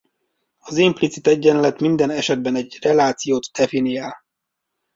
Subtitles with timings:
[0.57, 4.25] Az implicit egyenlet minden esetben egy relációt definiál.